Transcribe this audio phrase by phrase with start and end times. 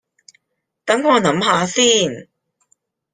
[0.83, 2.27] 等我諗吓先